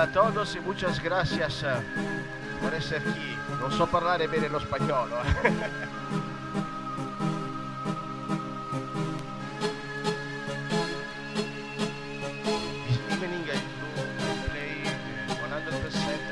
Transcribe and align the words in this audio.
A 0.00 0.06
todos 0.06 0.56
y 0.56 0.60
muchas 0.60 0.98
gracias 1.02 1.62
por 2.62 2.72
estar 2.72 3.02
aquí. 3.06 3.36
Non 3.60 3.68
so 3.70 3.84
parlare 3.86 4.26
bene 4.28 4.48
lo 4.48 4.56
spagnolo. 4.58 5.20
This 12.88 12.96
evening 13.12 13.44
I 13.44 13.60
do 13.60 14.32
play 14.48 14.88
uh, 14.88 15.36
100% 15.36 15.68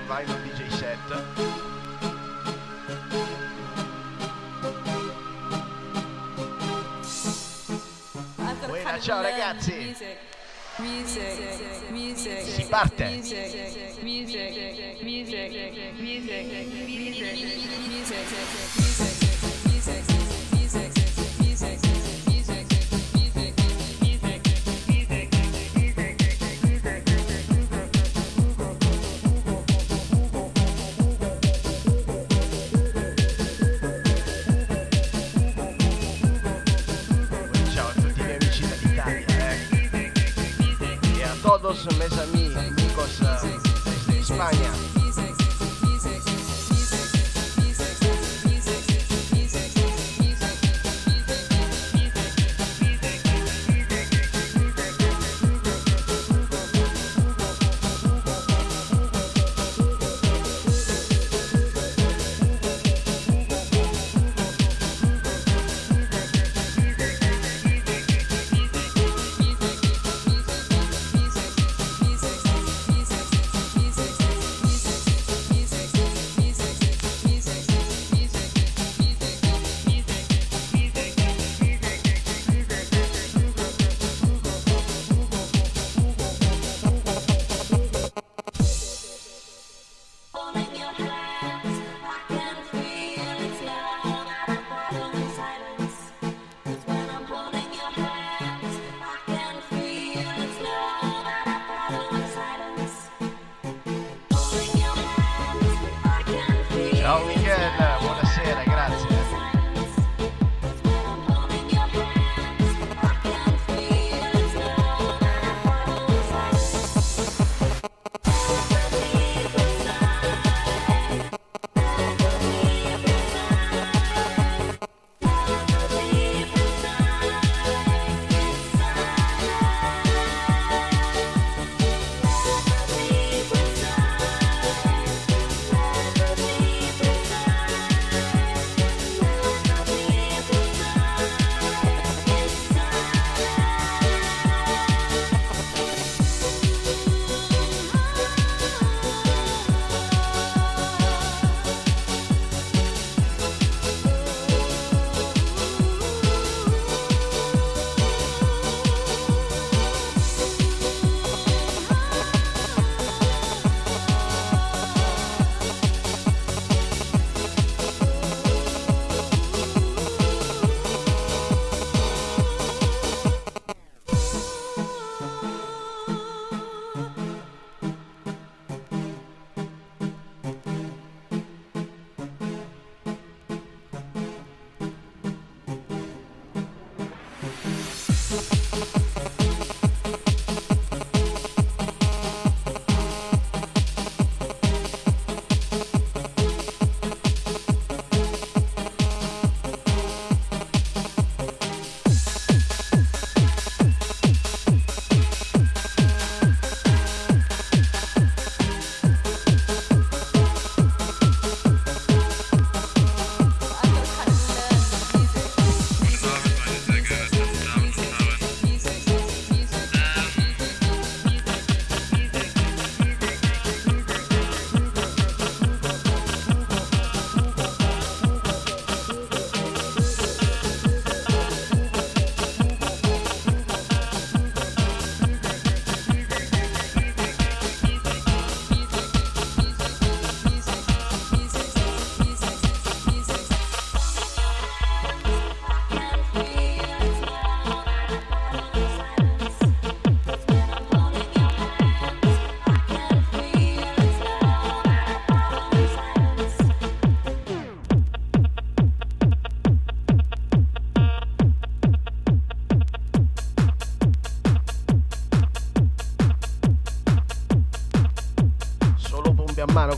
vinyl 0.09 0.41
DJ 0.49 0.73
set. 0.73 0.97
Buona, 8.65 8.99
ciao 8.99 9.21
ragazzi. 9.21 9.95
Si 11.05 11.48
parte. 12.69 13.21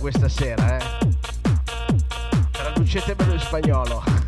Questa 0.00 0.30
sera, 0.30 0.78
eh. 0.78 0.84
Traducetemelo 2.52 3.34
in 3.34 3.38
spagnolo. 3.38 4.19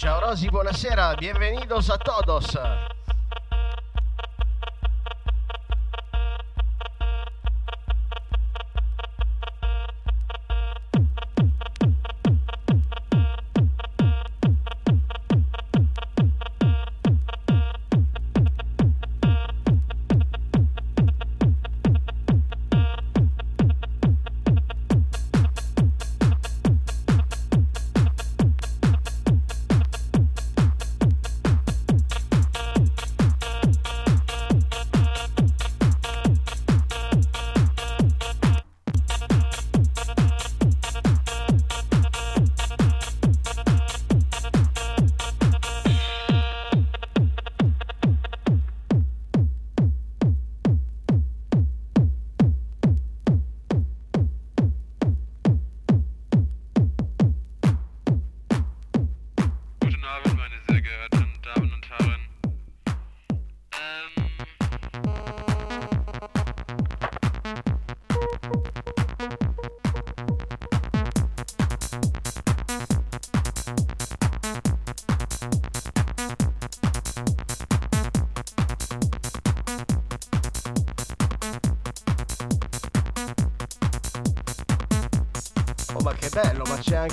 Ciao 0.00 0.18
Rosy, 0.18 0.48
buonasera, 0.48 1.14
bienvenidos 1.16 1.90
a 1.90 1.98
todos. 1.98 2.58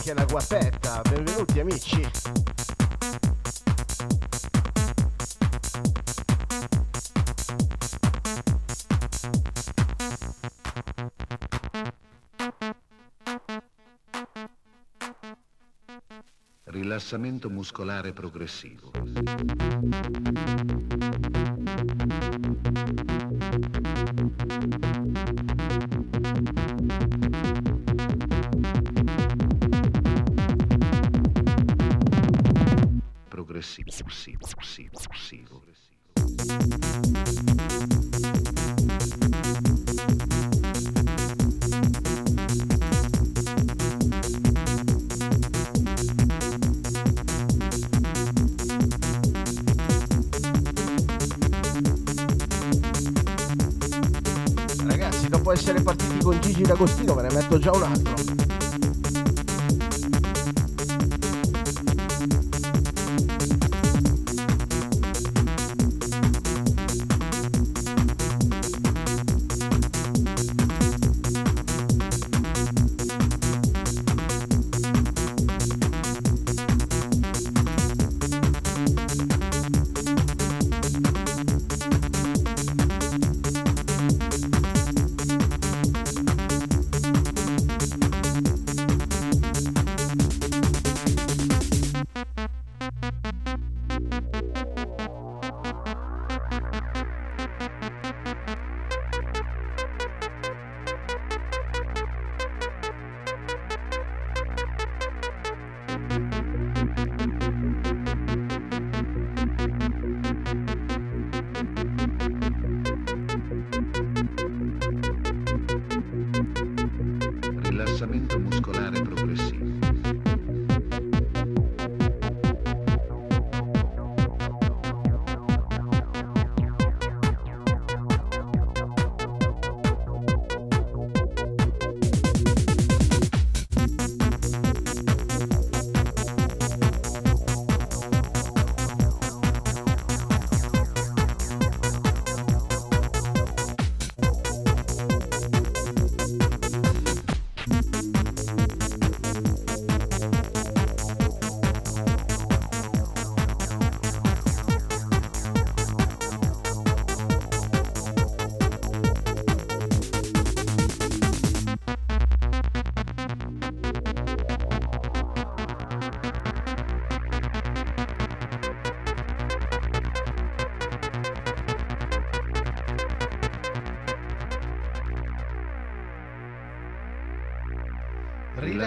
Anche 0.07 0.13
la 0.13 0.25
guapetta. 0.25 1.01
Benvenuti 1.01 1.59
amici. 1.59 2.09
Rilassamento 16.63 17.49
muscolare 17.49 18.13
progressivo. 18.13 18.91
Me 57.67 58.16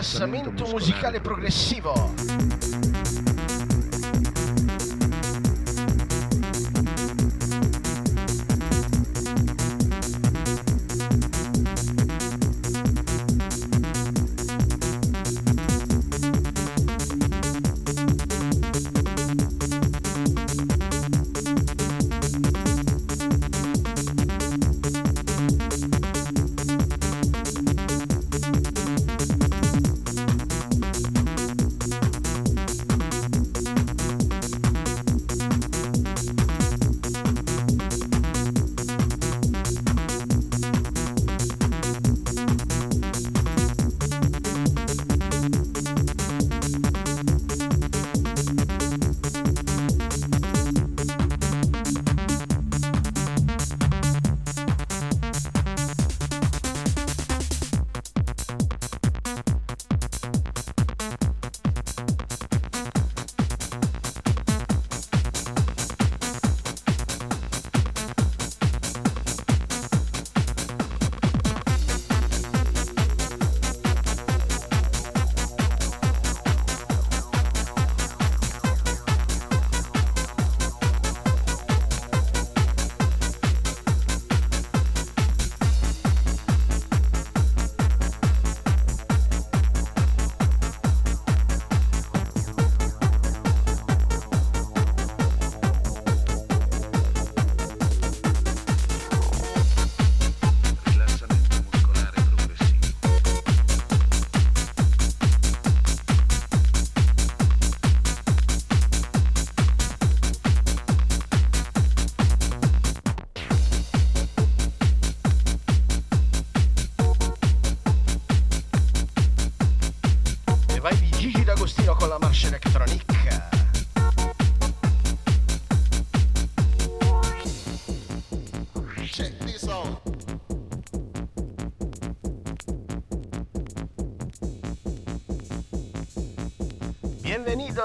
rilassamento 0.01 0.67
musicale 0.67 1.21
progressivo. 1.21 2.15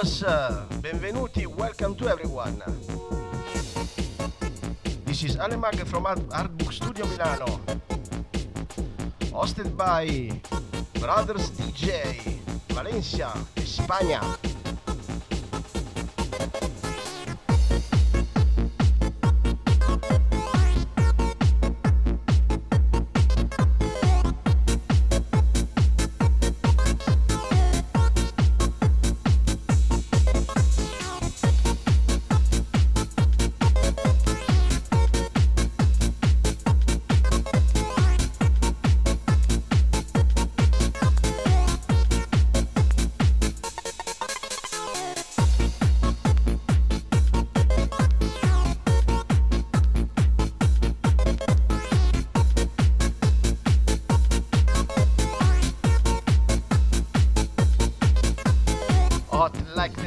Bienvenidos, 0.05 0.81
benvenuti, 0.83 1.45
welcome 1.47 1.95
to 1.95 2.07
everyone. 2.07 2.61
This 5.03 5.23
is 5.23 5.35
Alemag 5.35 5.81
from 5.87 6.05
Art 6.05 6.21
Art 6.31 6.55
Book 6.59 6.71
Studio 6.71 7.07
Milano. 7.07 7.59
Hosted 9.33 9.75
by 9.75 10.29
Brothers 11.01 11.49
DJ, 11.57 12.21
Valencia, 12.69 13.33
España. 13.55 14.21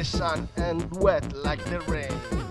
Sun 0.09 0.49
and 0.57 0.89
wet 0.97 1.23
like 1.37 1.63
the 1.65 1.79
rain. 1.81 2.48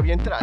Benvenuti 0.00 0.28
a 0.28 0.36
tutti 0.36 0.41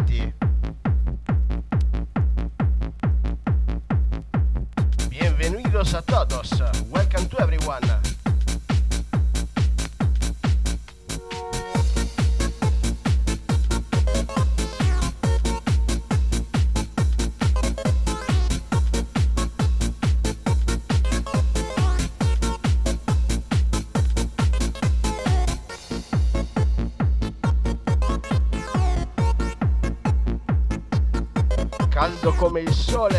il 32.69 32.75
sole, 32.75 33.18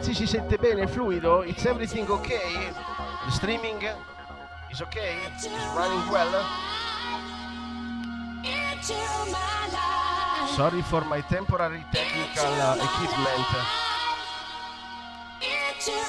Ragazzi 0.00 0.14
si 0.14 0.26
sente 0.26 0.56
bene, 0.56 0.86
fluido? 0.86 1.42
It's 1.42 1.66
everything 1.66 2.08
okay? 2.08 2.72
The 3.26 3.30
streaming 3.32 3.86
is 4.70 4.80
okay? 4.80 5.16
It's 5.26 5.46
running 5.76 6.08
well? 6.08 6.42
Sorry 10.56 10.80
for 10.88 11.04
my 11.04 11.20
temporary 11.28 11.84
technical 11.92 12.48
uh, 12.48 12.76
equipment. 12.80 13.46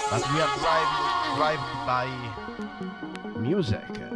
But 0.09 0.23
we 0.31 0.39
are 0.39 0.55
driven, 0.55 1.35
driven 1.35 1.85
by 1.85 2.07
music. 3.41 4.10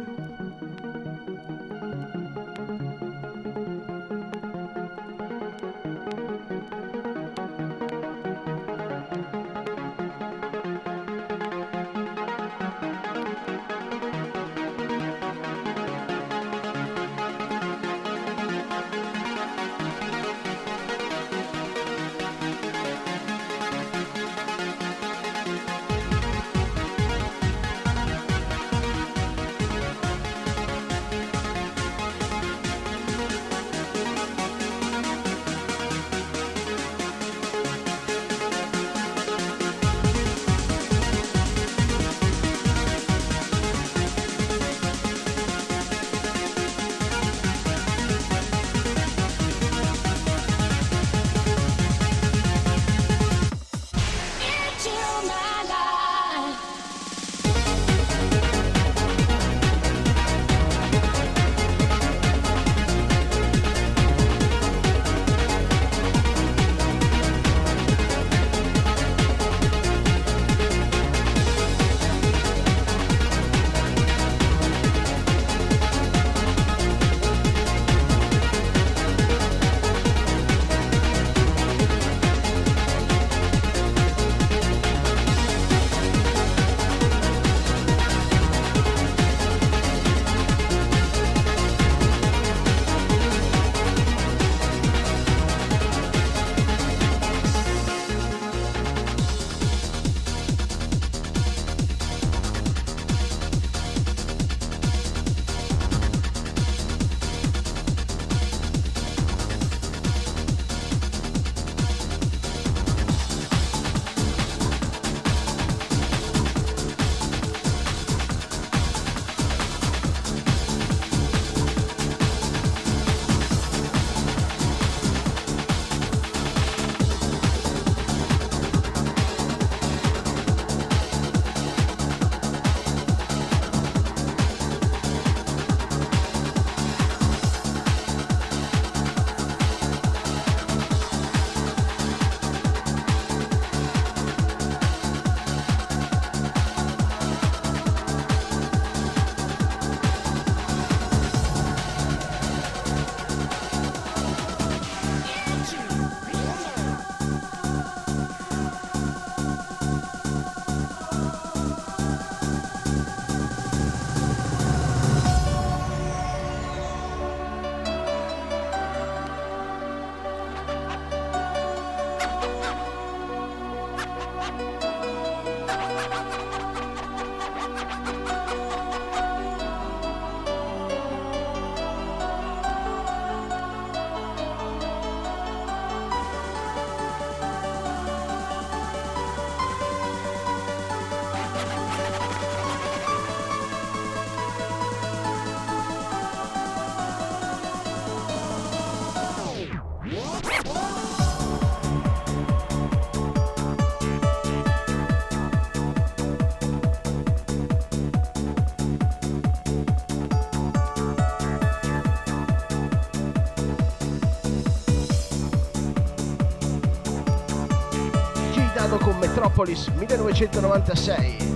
Metropolis 219.56 219.88
1996. 219.88 221.55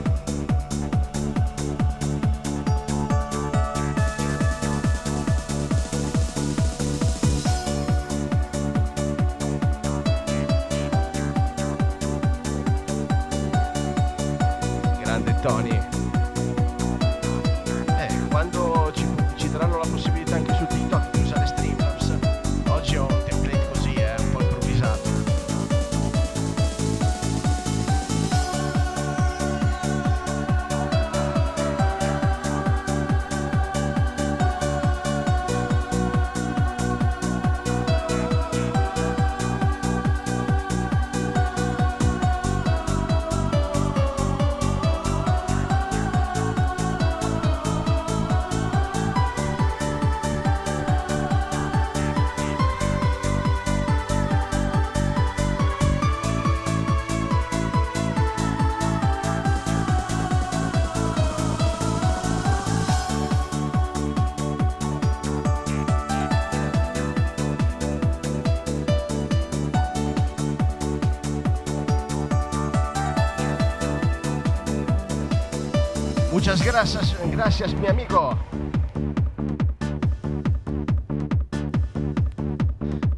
Gracias, 76.81 77.15
gracias 77.31 77.75
mi 77.75 77.89
amigo. 77.89 78.39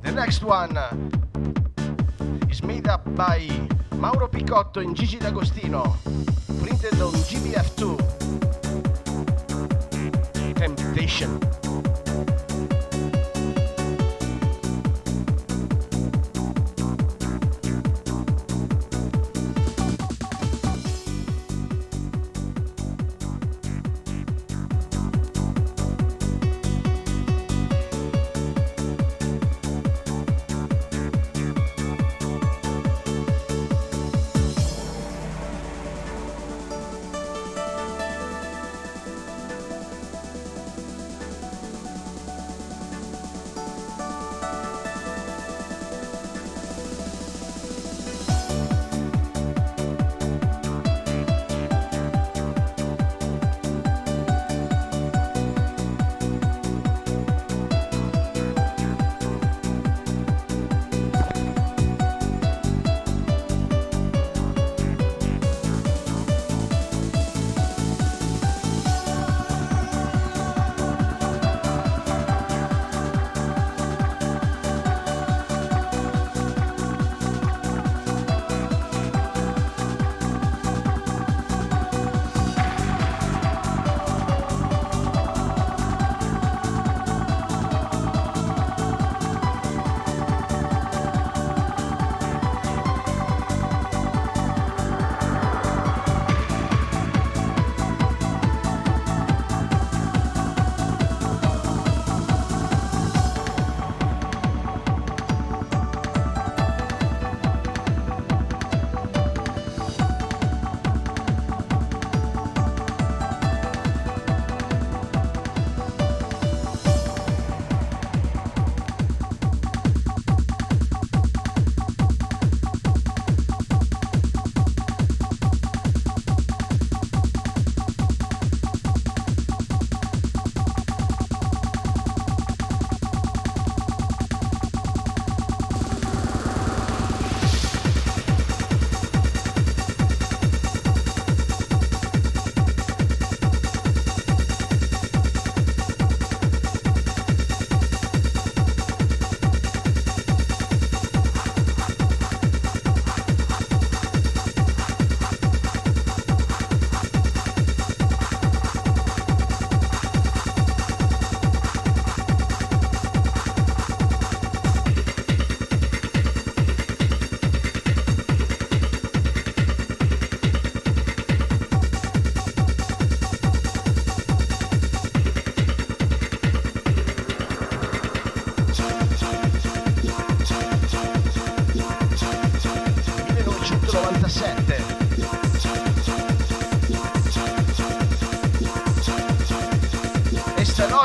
The 0.03 0.11
next 0.11 0.43
one 0.43 0.77
is 2.51 2.65
made 2.65 2.89
up 2.89 3.05
by 3.15 3.47
Mauro 3.93 4.27
Picotto 4.27 4.81
and 4.81 4.97
Gigi 4.97 5.19
D'Agostino, 5.19 5.97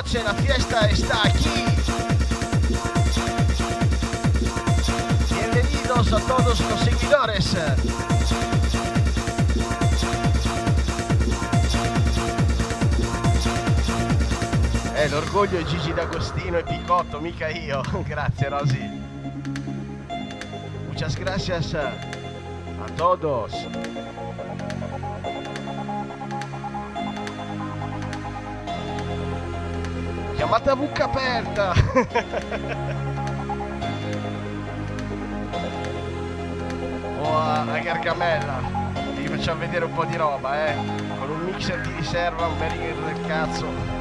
noche 0.07 0.23
la 0.23 0.33
fiesta 0.35 0.87
está 0.87 1.23
aquí. 1.23 1.65
Bienvenidos 5.33 6.13
a 6.13 6.19
todos 6.19 6.59
los 6.61 6.79
seguidores. 6.79 7.57
Eh, 14.95 15.09
l'orgoglio 15.09 15.59
è 15.59 15.65
Gigi 15.65 15.93
D'Agostino 15.93 16.57
e 16.57 16.63
Picotto, 16.63 17.19
mica 17.19 17.49
io. 17.49 17.81
Grazie 18.07 18.47
Rosy. 18.47 19.01
Muchas 20.87 21.15
gracias 21.17 21.73
a 21.73 21.91
todos. 22.95 23.51
Chiamate 30.47 30.69
a 30.69 30.75
buca 30.77 31.03
aperta! 31.03 31.73
o 37.19 37.37
a, 37.37 37.63
a 37.63 37.79
Gargamella. 37.79 38.61
Vi 39.17 39.27
facciamo 39.27 39.59
vedere 39.59 39.83
un 39.83 39.93
po' 39.93 40.05
di 40.05 40.15
roba, 40.15 40.69
eh. 40.69 40.75
Con 41.19 41.31
un 41.31 41.43
mixer 41.43 41.81
di 41.81 41.91
riserva, 41.97 42.45
un 42.45 42.57
bel 42.57 42.77
del 42.77 43.25
cazzo. 43.27 43.96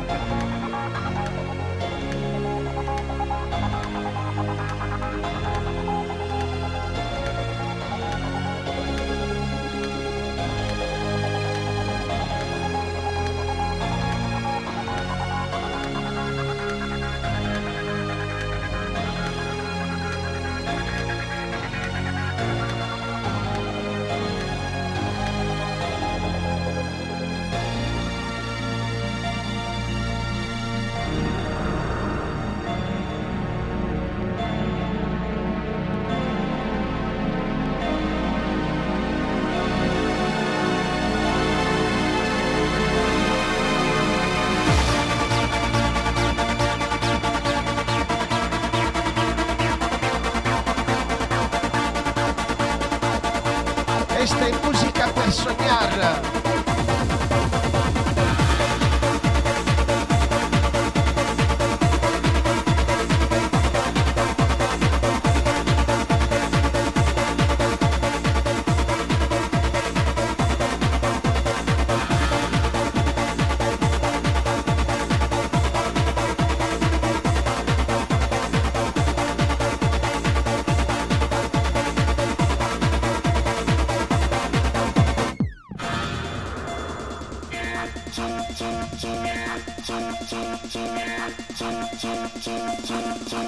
Jump, 93.17 93.29
jump. 93.31 93.46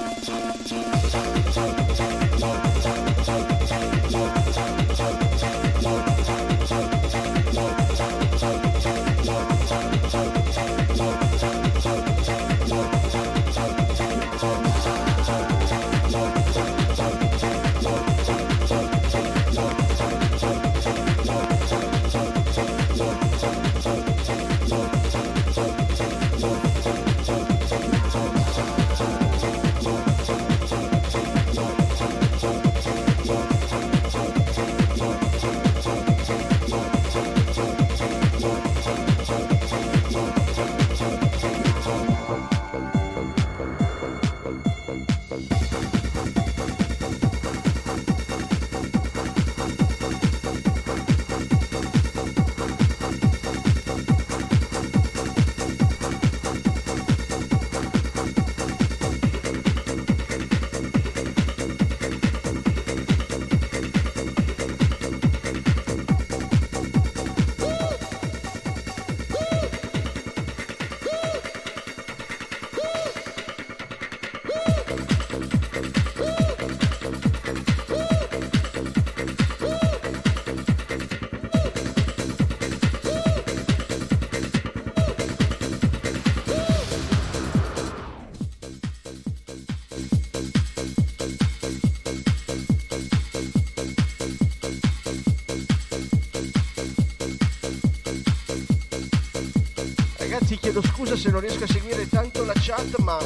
Se 101.19 101.31
non 101.31 101.41
riesco 101.41 101.65
a 101.65 101.67
seguire 101.67 102.07
tanto 102.07 102.45
la 102.45 102.53
chat, 102.55 102.97
ma 102.99 103.19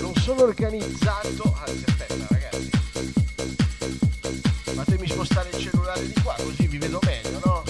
non 0.00 0.14
sono 0.16 0.42
organizzato. 0.42 1.56
Anzi, 1.66 1.84
aspetta, 1.86 2.26
ragazzi. 2.28 2.70
Fatemi 4.74 5.08
spostare 5.08 5.48
il 5.48 5.58
cellulare 5.58 6.06
di 6.06 6.12
qua, 6.22 6.34
così 6.36 6.66
vi 6.66 6.76
vedo 6.76 7.00
meglio, 7.04 7.40
no? 7.42 7.62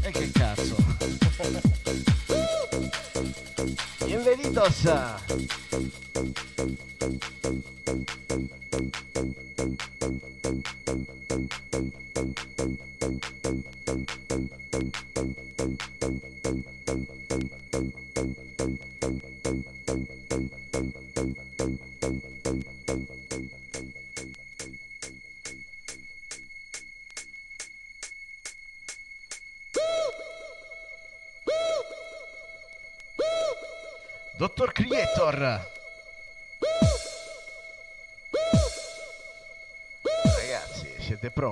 E 0.00 0.10
che 0.12 0.30
cazzo. 0.30 0.76
Bienvenidos. 4.06 5.63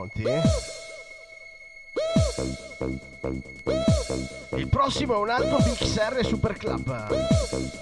Pronti? 0.09 0.25
Il 4.57 4.69
prossimo 4.69 5.15
è 5.15 5.19
un 5.19 5.31
altro 5.31 5.59
BXR 5.59 6.25
Super 6.25 6.57
Club. 6.57 7.82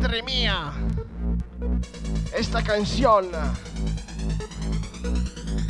madre 0.00 0.22
mia, 0.22 0.72
esta 2.32 2.62
canción. 2.62 3.26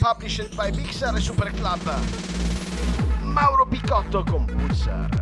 Published 0.00 0.54
by 0.54 0.70
Mixer 0.70 1.12
e 1.16 1.20
Super 1.20 1.50
Club, 1.52 1.80
Mauro 3.22 3.66
Picotto 3.66 4.24
con 4.24 4.46
Pulsar. 4.46 5.19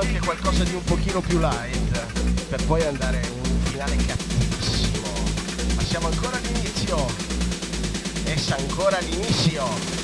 anche 0.00 0.20
qualcosa 0.20 0.64
di 0.64 0.74
un 0.74 0.84
pochino 0.84 1.20
più 1.20 1.38
light 1.38 2.46
per 2.48 2.64
poi 2.64 2.82
andare 2.82 3.20
in 3.20 3.32
un 3.32 3.60
finale 3.64 3.96
cattivissimo 3.96 5.08
ma 5.74 5.82
siamo 5.82 6.08
ancora 6.08 6.36
all'inizio. 6.36 7.06
E 8.24 8.36
ancora 8.56 8.98
all'inizio. 8.98 9.99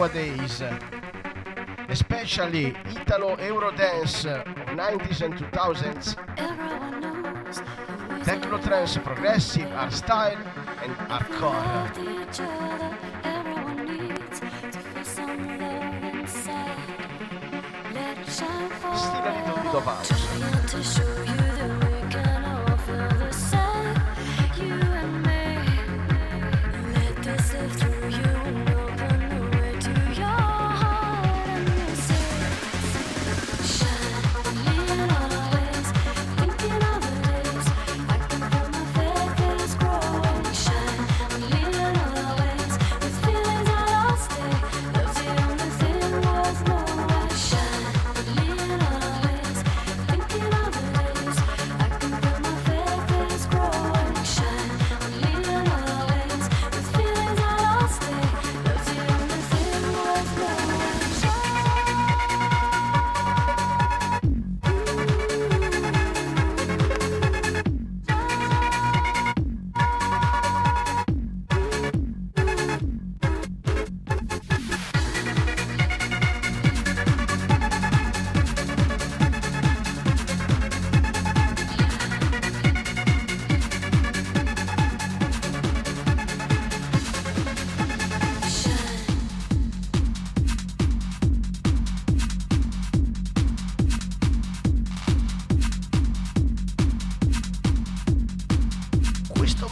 Nowadays, 0.00 0.62
especially 1.90 2.74
Italo 2.88 3.36
Eurodance 3.36 4.24
of 4.24 4.46
90s 4.74 5.20
and 5.20 5.34
2000s, 5.34 6.16
techno 8.24 8.56
trance, 8.62 8.96
progressive, 8.96 9.68
hardstyle, 9.68 10.40
and 10.82 10.96
hardcore. 11.10 11.90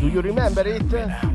bit 0.00 0.24
of 0.24 0.36
house. 0.36 0.54
it. 0.94 1.27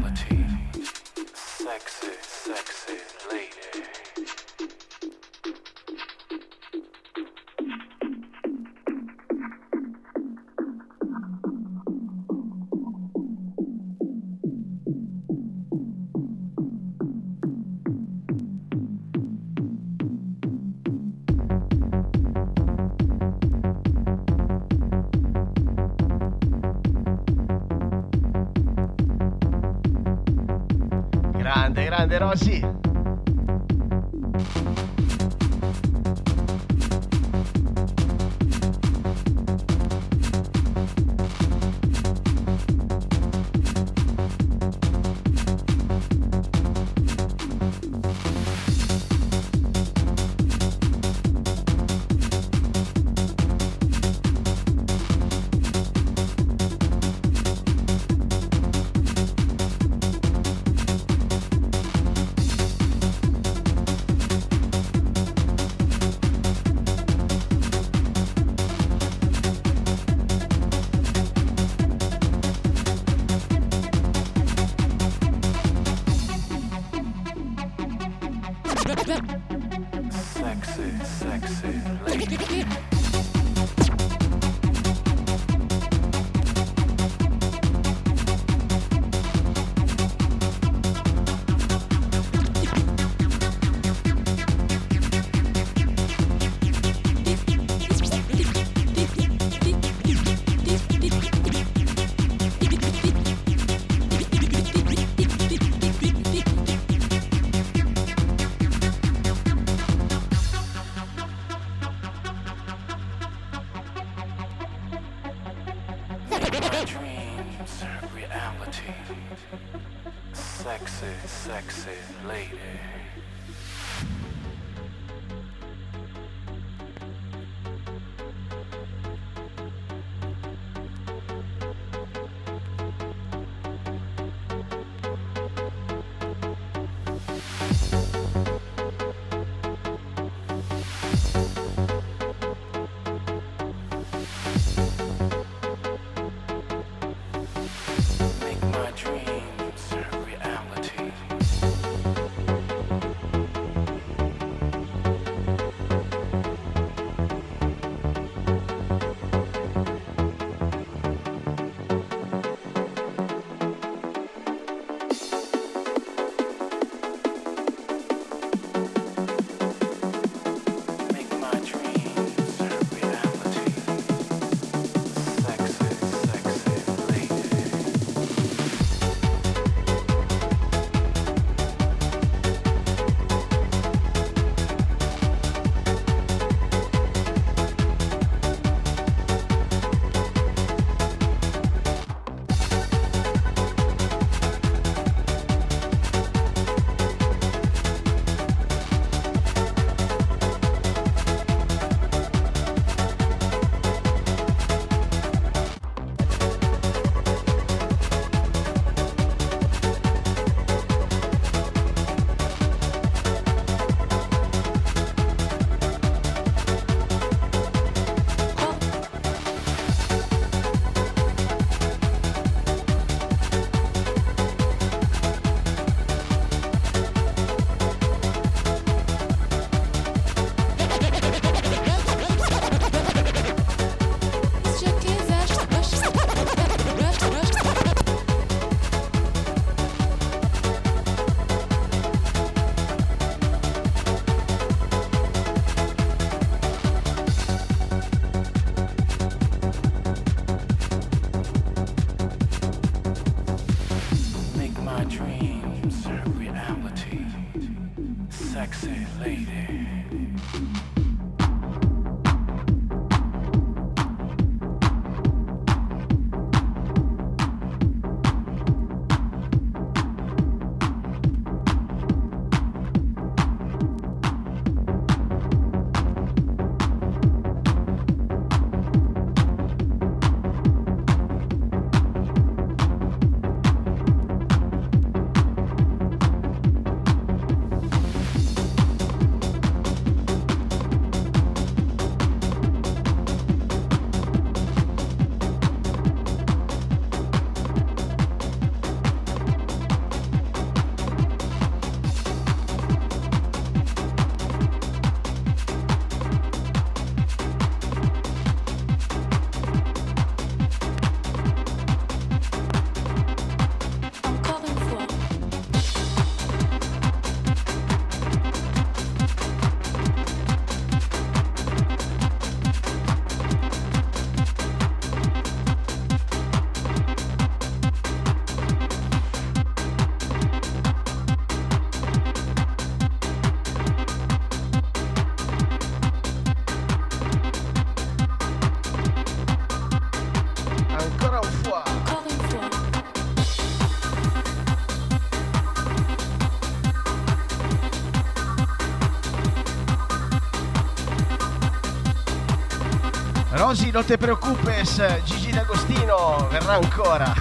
Non 353.94 354.04
te 354.06 354.18
preoccupes, 354.18 355.22
Gigi 355.24 355.52
D'Agostino 355.52 356.48
verrà 356.50 356.74
ancora. 356.74 357.32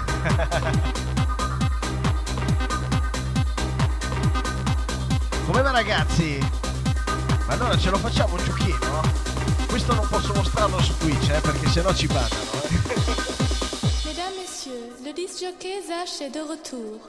Come 5.47 5.61
va 5.63 5.71
ragazzi? 5.71 6.37
Ma 7.47 7.53
allora 7.53 7.75
ce 7.75 7.89
lo 7.89 7.97
facciamo 7.97 8.35
un 8.35 8.43
giochino? 8.43 9.01
Questo 9.67 9.95
non 9.95 10.07
posso 10.07 10.31
mostrarlo 10.35 10.79
su 10.79 10.95
Twitch, 10.99 11.31
eh, 11.31 11.41
perché 11.41 11.67
sennò 11.69 11.91
ci 11.91 12.05
pagano. 12.05 12.51
Eh. 12.61 12.79
Mesdames, 14.05 14.37
Messieurs, 14.37 15.01
le 15.01 15.11
disc 15.11 15.39
jockey 15.39 15.81
Zach 15.83 16.21
est 16.21 16.29
de 16.29 16.39
retour. 16.47 16.99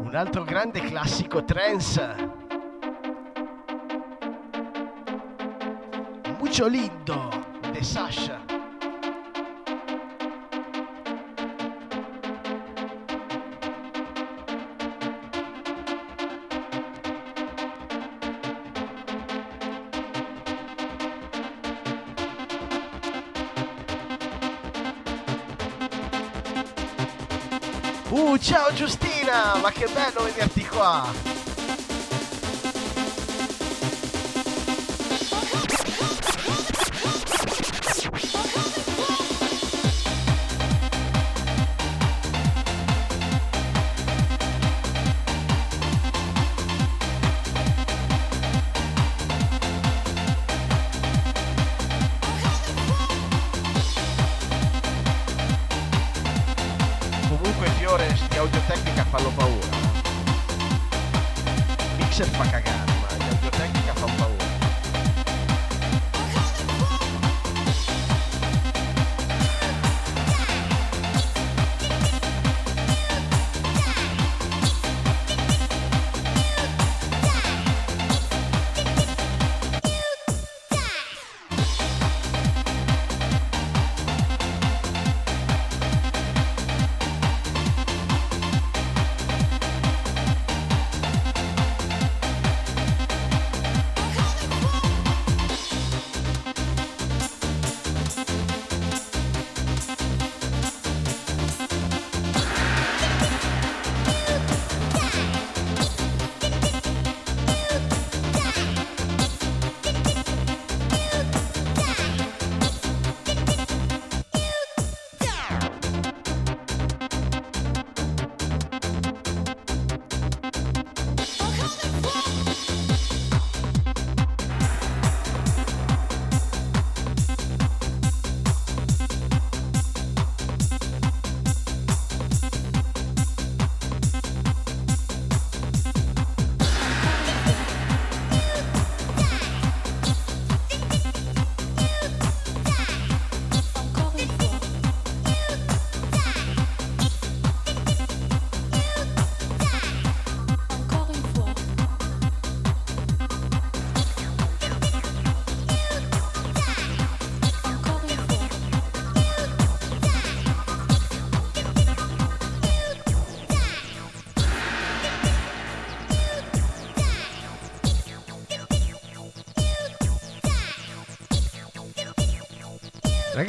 Un 0.00 0.14
altro 0.14 0.44
grande 0.44 0.80
classico 0.80 1.44
trance 1.44 2.33
Mucho 6.54 6.68
lindo 6.68 7.30
de 7.72 7.82
Sasha. 7.82 8.40
Uh, 28.10 28.38
ciao 28.38 28.72
Giustina, 28.74 29.56
ma 29.60 29.72
che 29.72 29.88
bello 29.92 30.22
vederti 30.22 30.64
qua! 30.66 31.43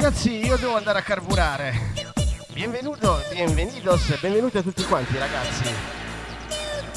Ragazzi, 0.06 0.46
io 0.46 0.56
devo 0.56 0.76
andare 0.76 1.00
a 1.00 1.02
carburare. 1.02 1.92
Benvenuto, 2.52 3.20
bienvenidos, 3.32 4.16
benvenuti 4.20 4.56
a 4.56 4.62
tutti 4.62 4.84
quanti 4.84 5.18
ragazzi. 5.18 5.64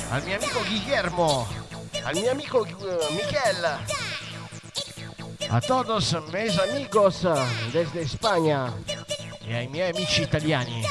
Al 0.09 0.23
mio 0.23 0.35
amico 0.35 0.59
Guillermo, 0.67 1.47
al 2.03 2.13
mio 2.13 2.29
amico 2.29 2.63
eh, 2.63 3.11
Michel. 3.13 3.79
A 5.47 5.59
todos 5.59 6.21
mis 6.31 6.55
amigos 6.59 7.27
desde 7.71 8.07
Spagna 8.07 8.71
e 9.43 9.55
ai 9.55 9.65
miei 9.65 9.89
amici 9.89 10.21
italiani. 10.21 10.83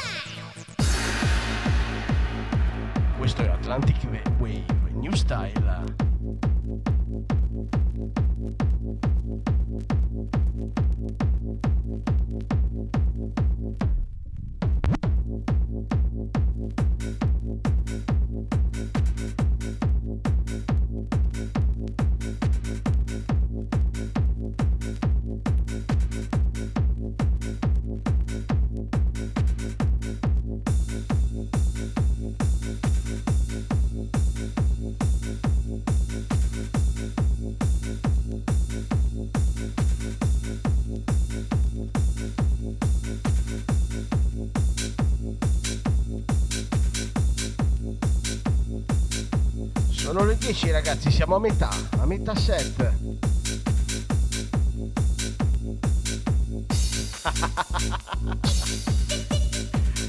10 50.51 50.71
ragazzi, 50.71 51.11
siamo 51.11 51.35
a 51.35 51.39
metà, 51.39 51.69
a 51.99 52.05
metà 52.07 52.35
set. 52.35 52.91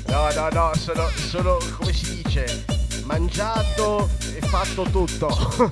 No, 0.07 0.32
no, 0.34 0.49
no, 0.51 0.72
sono, 0.76 1.09
sono, 1.28 1.59
come 1.76 1.93
si 1.93 2.22
dice, 2.22 2.64
mangiato 3.05 4.09
e 4.34 4.41
fatto 4.41 4.84
tutto. 4.84 5.28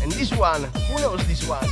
And 0.00 0.12
this 0.12 0.30
one, 0.32 0.70
who 0.88 1.00
knows 1.00 1.26
this 1.26 1.42
one? 1.48 1.68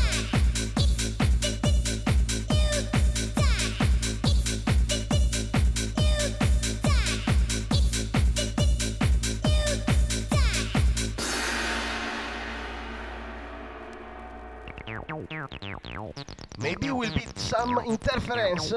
Interference. 17.87 18.73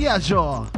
Buonasera 0.00 0.69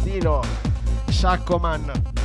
D'Agostino, 0.00 0.40
Saccoman, 1.10 2.19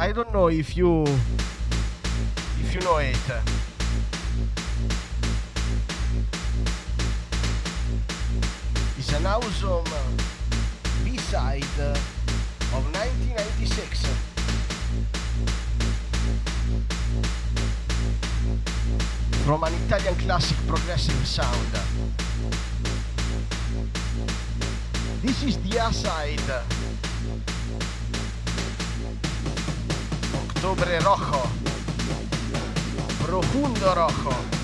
I 0.00 0.12
don't 0.12 0.32
know 0.32 0.48
if 0.48 0.78
you 0.78 1.04
if 1.04 2.74
you 2.74 2.80
know 2.80 2.96
it. 2.96 3.20
It's 8.96 9.12
an 9.12 9.26
awesome 9.26 9.84
uh, 9.84 11.04
B-side 11.04 11.80
of 12.72 12.82
1996. 12.96 14.06
From 19.44 19.64
an 19.64 19.74
Italian 19.84 20.14
classic 20.14 20.56
progressive 20.66 21.26
sound. 21.26 21.72
This 25.20 25.42
is 25.42 25.58
the 25.58 25.76
A-side. 25.76 26.79
Octobre 30.62 31.00
Rojo. 31.00 31.40
Profundo 33.24 33.94
Rojo. 33.94 34.59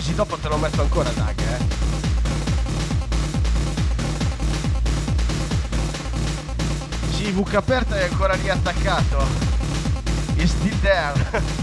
Rosy 0.00 0.14
dopo 0.14 0.38
te 0.38 0.48
lo 0.48 0.56
metto 0.56 0.80
ancora 0.80 1.10
Dag, 1.10 1.38
eh. 1.38 1.78
VK 7.32 7.54
aperta 7.54 7.98
è 7.98 8.04
ancora 8.04 8.34
lì 8.34 8.48
attaccato. 8.48 9.26
Is 10.36 10.50
still 10.50 10.80
there. 10.80 11.58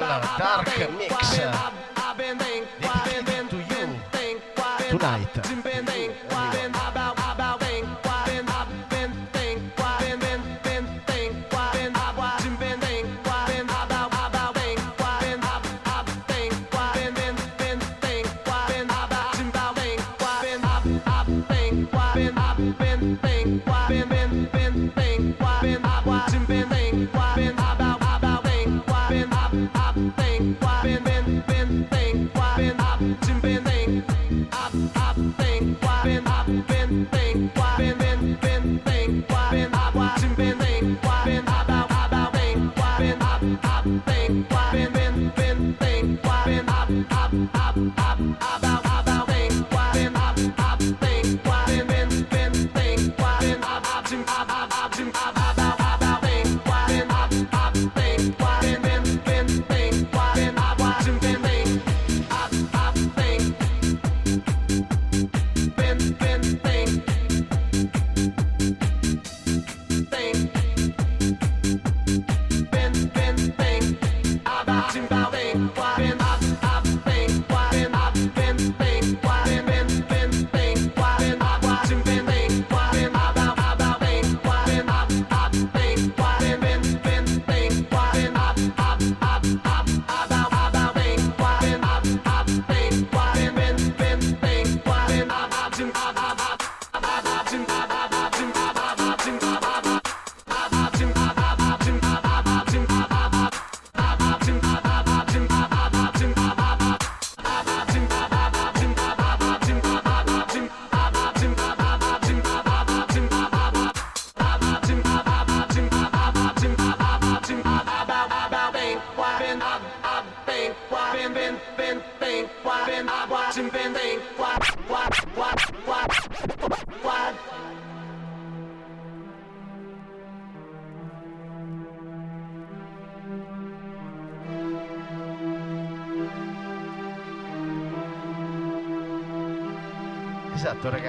charlatar 0.00 0.64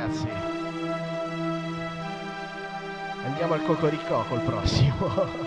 ragazzi. 0.08 0.28
Andiamo 3.26 3.54
al 3.54 3.64
Cocoricò 3.64 4.24
col 4.26 4.42
prossimo. 4.42 5.46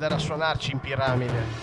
andare 0.00 0.14
a 0.14 0.18
suonarci 0.18 0.72
in 0.72 0.80
piramide. 0.80 1.59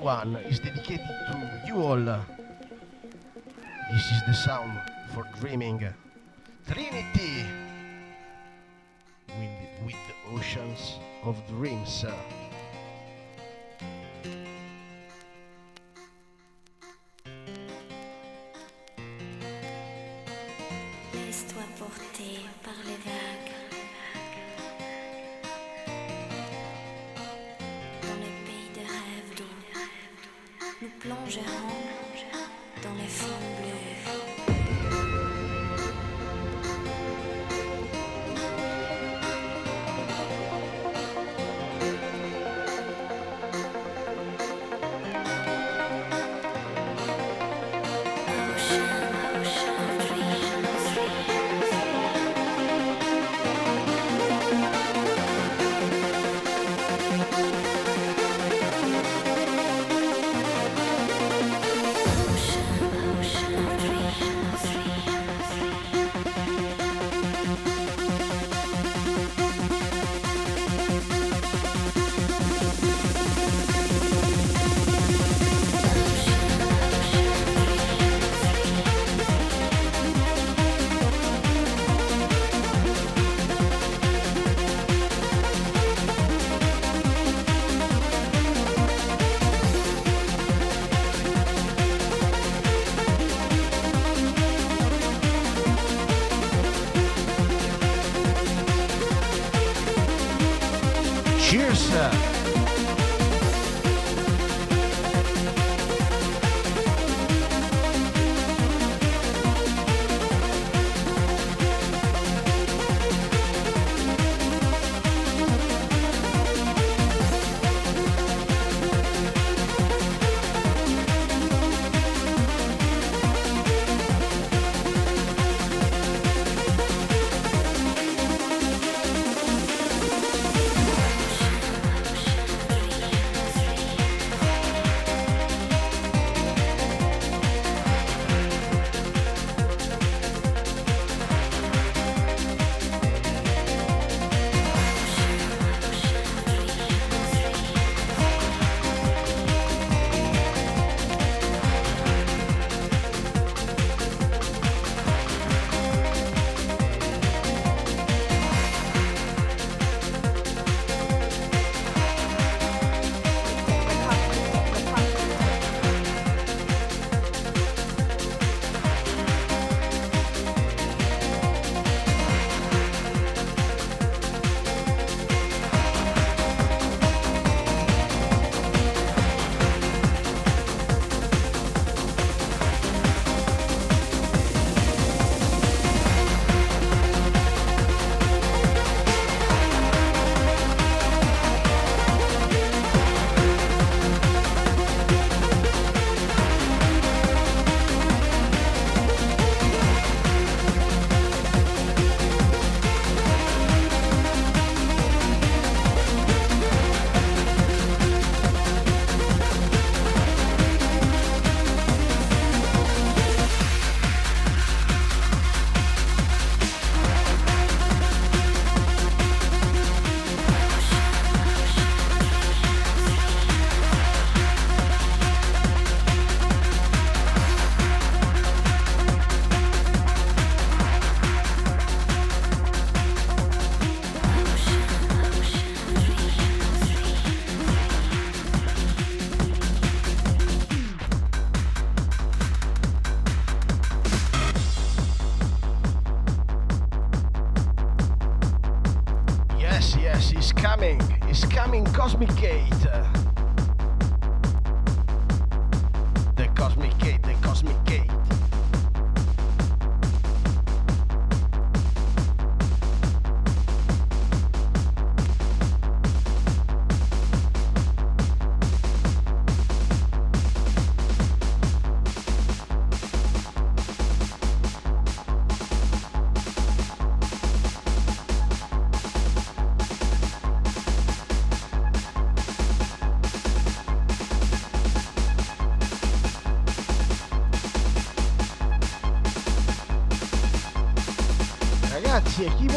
One 0.00 0.36
is 0.48 0.58
dedicated 0.58 1.06
to 1.06 1.62
you 1.64 1.76
all. 1.76 2.04
This 3.92 4.10
is 4.10 4.20
the 4.26 4.34
sound 4.34 4.80
for 5.14 5.24
dreaming. 5.38 5.86
Trinity 6.66 7.44
with, 9.28 9.86
with 9.86 9.94
the 10.08 10.36
oceans 10.36 10.98
of 11.24 11.36
dreams. 11.46 12.04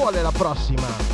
Vuole 0.03 0.21
la 0.21 0.31
prossima? 0.31 1.12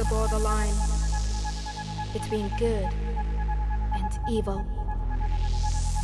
The 0.00 0.06
borderline 0.06 0.72
between 2.14 2.50
good 2.58 2.88
and 3.92 4.18
evil. 4.30 4.64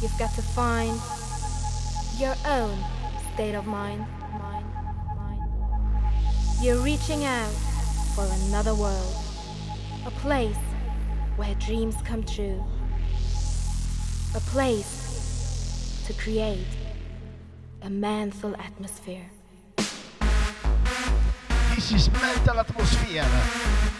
You've 0.02 0.18
got 0.18 0.35
to 0.35 0.43
find 0.43 1.01
your 2.18 2.35
own 2.47 2.77
state 3.32 3.55
of 3.55 3.66
mind. 3.66 4.05
mind, 4.39 4.66
mind. 5.16 5.43
You're 6.60 6.82
reaching 6.82 7.24
out 7.24 7.55
for 8.14 8.28
another 8.48 8.74
world, 8.74 9.16
a 10.05 10.10
place 10.20 10.59
where 11.36 11.55
dreams 11.55 11.97
come 12.05 12.23
true, 12.23 12.62
a 14.35 14.40
place 14.40 16.02
to 16.06 16.12
create 16.12 16.66
a 17.81 17.89
manful 17.89 18.55
atmosphere. 18.56 19.31
This 21.74 21.93
is 21.93 22.10
mental 22.12 22.59
atmosphere. 22.86 23.26
This 23.82 23.95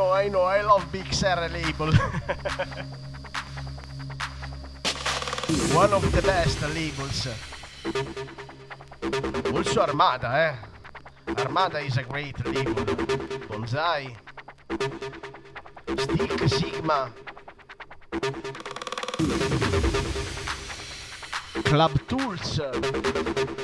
know, 0.00 0.12
I 0.12 0.28
know, 0.28 0.42
I 0.42 0.62
love 0.62 0.90
Bixer 0.92 1.50
label. 1.52 1.92
One 5.76 5.92
of 5.92 6.10
the 6.12 6.22
best 6.22 6.62
labels. 6.74 7.28
Also 9.54 9.80
Armada, 9.82 10.28
eh? 10.46 10.54
Armada 11.42 11.80
is 11.80 11.98
a 11.98 12.02
great 12.02 12.38
label. 12.46 12.84
Bonsai. 13.48 14.16
Stick 15.98 16.48
Sigma. 16.48 17.12
Club 21.64 21.92
Tools. 22.08 23.59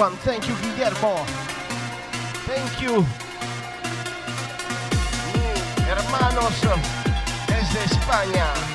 one. 0.00 0.16
Thank 0.24 0.48
you, 0.48 0.54
Guillermo. 0.62 1.26
Thank 2.46 2.80
you. 2.80 3.04
Hermanos 5.86 6.54
desde 7.46 7.84
España. 7.84 8.69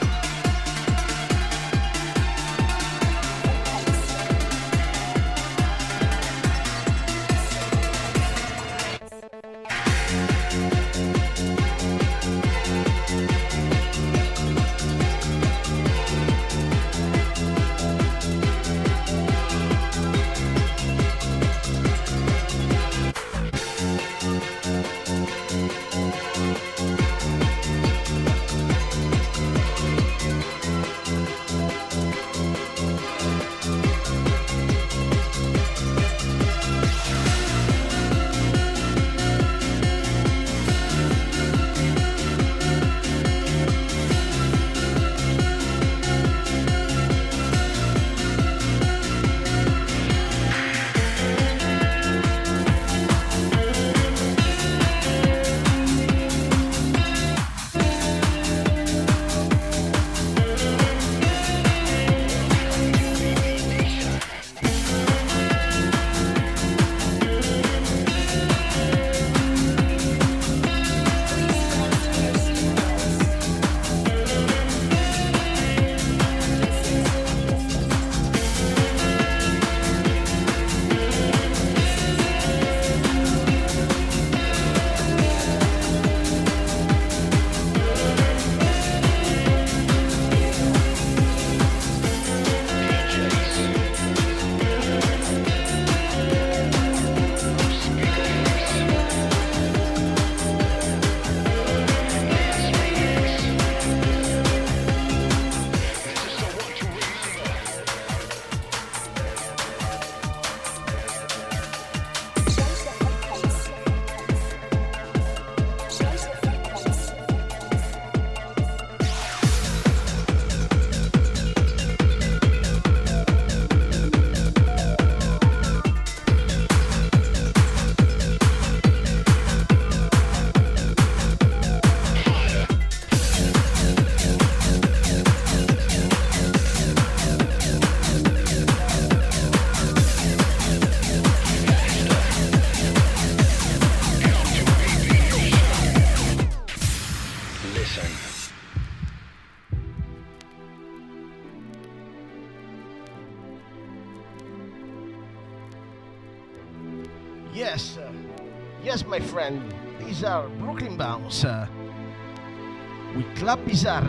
pisar 163.66 164.05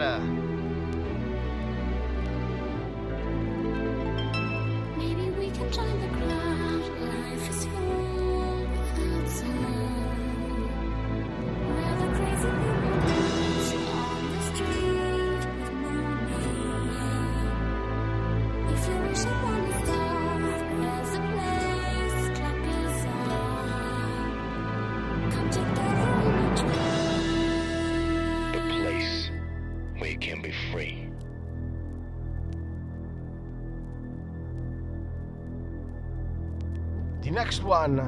next 37.36 37.62
one 37.64 38.00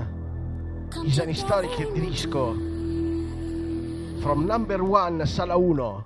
is 1.05 1.19
an 1.19 1.29
historic 1.29 1.77
disco 1.95 2.55
from 4.23 4.47
number 4.47 4.83
one, 4.83 5.27
sala 5.27 5.59
1. 5.59 6.03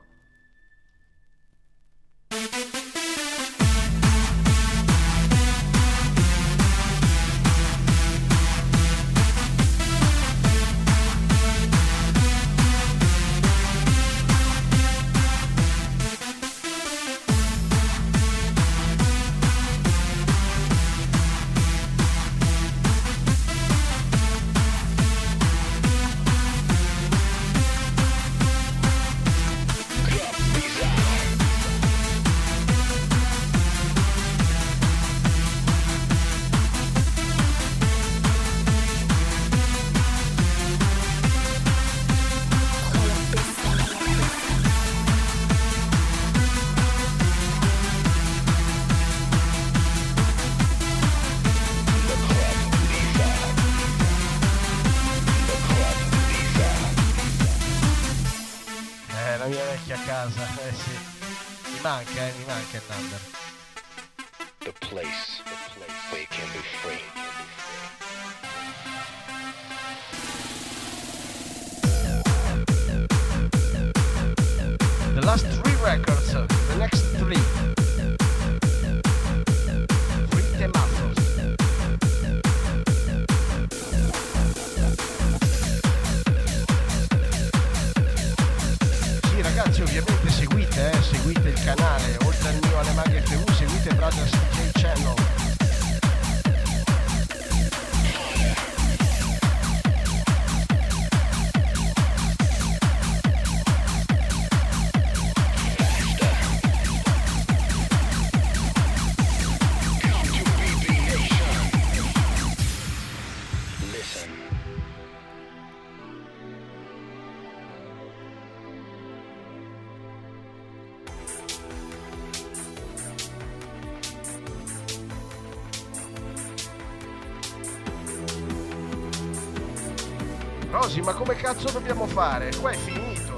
fare? 132.22 132.52
Qua 132.60 132.70
è 132.70 132.76
finito, 132.76 133.34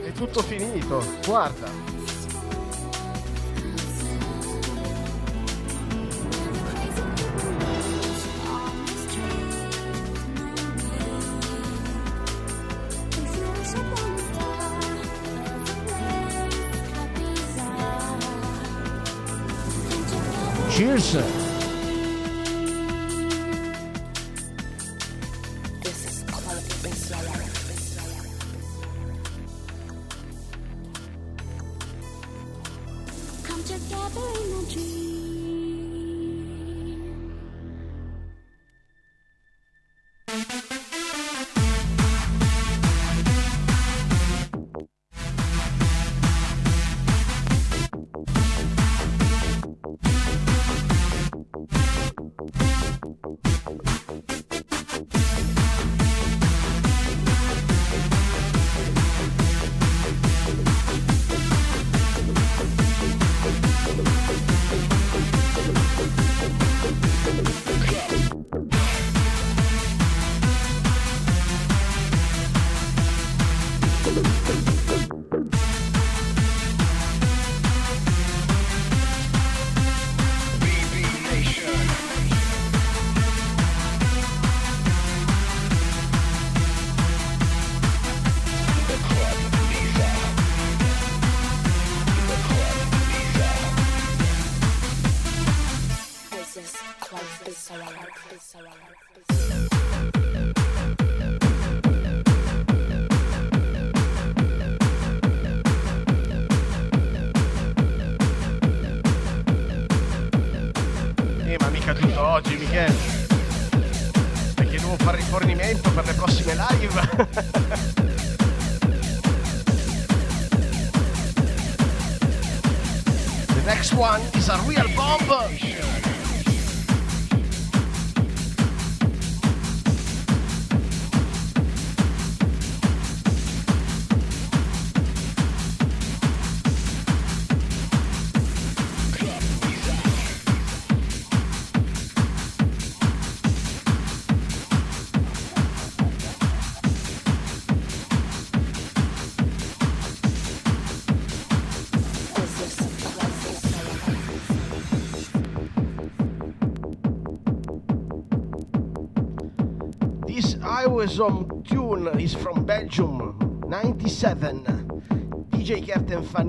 è 0.00 0.12
tutto 0.12 0.42
finito, 0.42 1.02
guarda. 1.26 1.67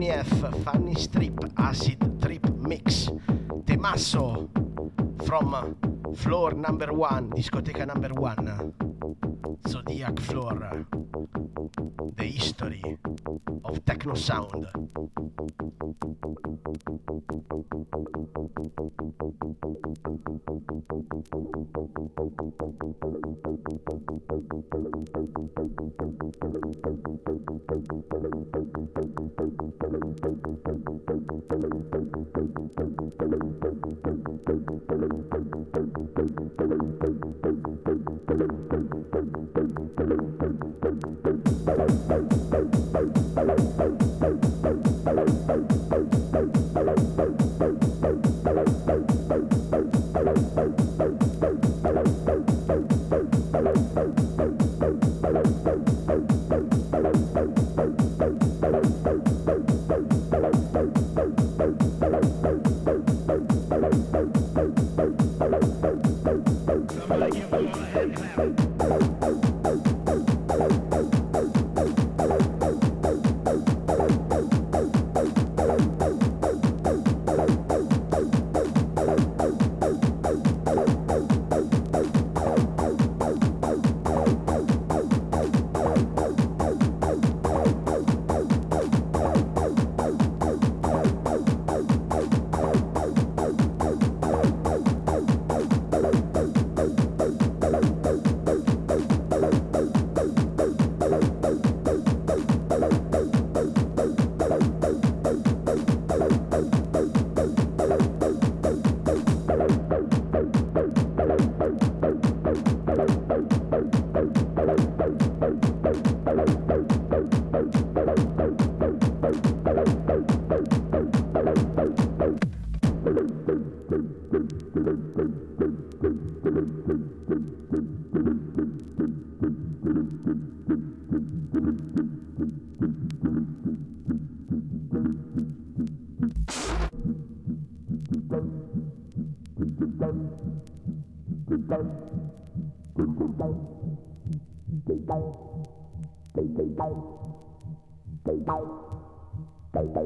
Kert 0.09 0.25
and 0.25 0.39
Fanny 0.39 0.53
F, 0.53 0.63
Fanny 0.63 0.95
Strip, 0.95 1.39
Acid 1.57 2.21
Trip 2.21 2.49
Mix. 2.55 3.09
Temasso 3.65 4.49
from 5.25 5.75
Floor 6.15 6.53
Number 6.53 6.91
One, 6.93 7.29
discoteca 7.29 7.85
Number 7.85 8.13
One. 8.13 8.73
Zodiac 9.67 10.19
Floor. 10.19 10.85
The 12.15 12.23
history 12.23 12.83
of 13.63 13.85
techno 13.85 14.15
sound. 14.15 14.67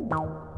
Bye. 0.09 0.52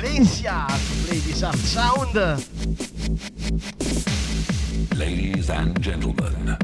Valencia 0.00 0.64
to 0.68 1.06
play 1.06 1.18
this 1.18 1.42
art 1.42 1.56
sound. 1.56 2.14
Ladies 4.96 5.50
and 5.50 5.82
gentlemen, 5.82 6.56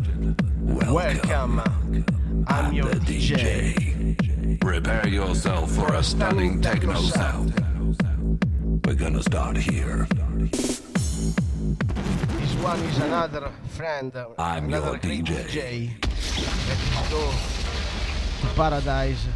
welcome. 0.63 0.95
Welcome. 0.95 1.61
I'm 2.47 2.73
your 2.73 2.93
DJ. 3.03 3.75
DJ. 3.75 4.61
Prepare 4.61 5.09
yourself 5.09 5.73
for 5.73 5.93
a 5.95 6.03
stunning 6.05 6.61
techno 6.61 6.95
sound. 6.95 7.55
We're 8.87 8.95
gonna 8.95 9.25
start 9.25 9.57
here. 9.57 10.07
This 10.53 10.81
one 12.63 12.79
is 12.79 12.99
another 12.99 13.51
friend, 13.71 14.13
I'm 14.39 14.67
another 14.67 14.91
your 14.91 14.99
DJ. 14.99 15.49
DJ. 15.49 15.91
Let's 16.69 17.11
go 17.11 17.33
to 18.43 18.47
paradise. 18.55 19.27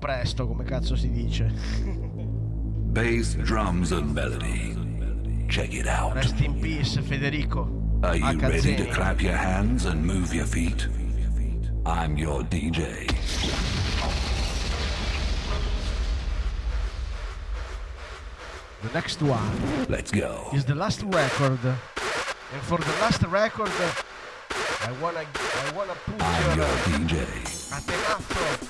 Presto, 0.00 0.46
come 0.48 0.64
cazzo 0.64 0.96
si 0.96 1.10
dice. 1.10 1.52
Bass, 2.92 3.34
drums, 3.34 3.92
and 3.92 4.12
melody. 4.14 4.74
Check 5.48 5.74
it 5.74 5.86
out. 5.86 6.14
Rest 6.14 6.40
in 6.40 6.58
peace, 6.58 6.96
Federico. 6.98 7.68
Are 8.02 8.16
you 8.16 8.38
ready 8.40 8.76
to 8.76 8.86
clap 8.86 9.20
your 9.20 9.36
hands 9.36 9.84
and 9.84 10.02
move 10.04 10.32
your 10.32 10.46
feet? 10.46 10.88
I'm 11.84 12.16
your 12.16 12.42
DJ. 12.44 13.06
The 18.82 18.88
next 18.94 19.20
one 19.22 19.86
Let's 19.88 20.10
go. 20.10 20.48
is 20.54 20.64
the 20.64 20.74
last 20.74 21.02
record. 21.02 21.58
And 21.64 22.62
for 22.62 22.78
the 22.78 22.92
last 23.02 23.22
record, 23.24 23.70
I 23.70 24.92
wanna, 25.02 25.20
I 25.20 25.72
wanna 25.76 25.94
put 26.06 26.14
I'm 26.22 26.58
your 26.58 26.66
your 26.66 26.76
DJ. 26.86 27.16
antenato 27.74 28.69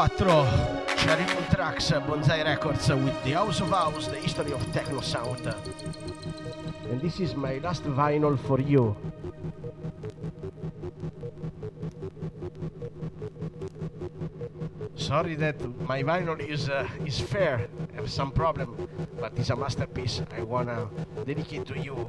1994 0.00 0.96
c'era 0.96 1.24
Tracks 1.50 1.90
Bonsai 2.06 2.42
Records 2.42 2.88
with 2.88 3.22
the 3.22 3.32
House 3.32 3.60
of 3.60 3.70
House, 3.70 4.08
the 4.08 4.16
history 4.16 4.50
of 4.50 4.72
techno 4.72 5.02
sound. 5.02 5.54
And 6.90 7.02
this 7.02 7.20
is 7.20 7.34
my 7.34 7.58
last 7.58 7.84
vinyl 7.84 8.38
for 8.38 8.58
you. 8.60 8.96
Sorry 14.94 15.34
that 15.34 15.60
my 15.86 16.02
vinyl 16.02 16.40
is 16.40 16.70
uh, 16.70 16.88
is 17.04 17.20
fair, 17.20 17.68
have 17.94 18.10
some 18.10 18.32
problem, 18.32 18.88
but 19.20 19.32
it's 19.36 19.50
a 19.50 19.56
masterpiece. 19.56 20.22
I 20.34 20.42
wanna 20.44 20.88
dedicate 21.26 21.66
to 21.66 21.78
you. 21.78 22.08